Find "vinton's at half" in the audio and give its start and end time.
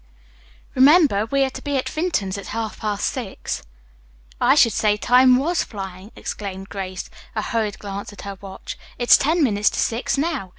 1.87-2.79